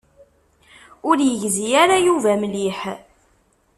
Ur 1.09 1.17
yegzi 1.27 1.67
ara 1.81 1.97
Yuba 2.05 2.31
mliḥ. 2.41 2.79